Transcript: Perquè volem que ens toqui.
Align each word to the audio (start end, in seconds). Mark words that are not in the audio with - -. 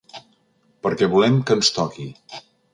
Perquè 0.87 1.11
volem 1.13 1.39
que 1.51 1.61
ens 1.61 1.73
toqui. 1.79 2.11